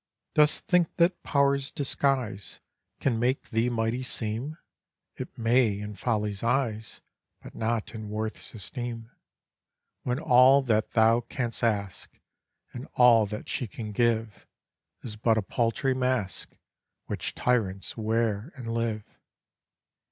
[0.33, 2.59] Dost think that power's disguise
[2.99, 4.57] Can make thee mighty seem?
[5.15, 7.01] It may in folly's eyes,
[7.43, 9.11] But not in worth's esteem:
[10.01, 12.19] When all that thou canst ask,
[12.73, 14.47] And all that she can give,
[15.03, 16.57] Is but a paltry mask
[17.05, 19.03] Which tyants wear and live.